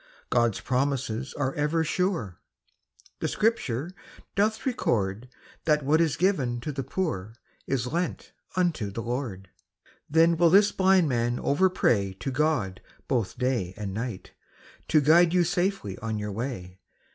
God's 0.31 0.59
promises 0.59 1.31
are 1.35 1.53
ever 1.53 1.83
sure,• 1.83 2.39
The 3.19 3.27
scripture. 3.27 3.91
<doth 4.35 4.65
record 4.65 5.29
That 5.65 5.83
what 5.85 6.01
is 6.01 6.17
given 6.17 6.59
to 6.61 6.71
the 6.71 6.81
poor! 6.81 7.35
Is 7.67 7.85
lent 7.85 8.31
unto 8.55 8.89
the 8.89 9.03
Lord. 9.03 9.47
I 9.85 9.89
Then 10.09 10.37
will 10.37 10.49
this 10.49 10.71
blind 10.71 11.07
man 11.07 11.39
over 11.39 11.69
pray! 11.69 12.13
To 12.13 12.31
God 12.31 12.81
both 13.07 13.37
day 13.37 13.75
and 13.77 13.93
night 13.93 14.31
I 14.31 14.81
To 14.87 15.01
guide 15.01 15.35
you 15.35 15.43
safely 15.43 15.99
on 15.99 16.17
your 16.17 16.31
way 16.31 16.79